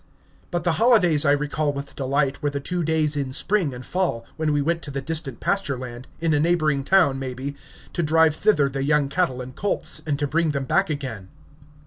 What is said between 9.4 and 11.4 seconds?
and colts, and to bring them back again.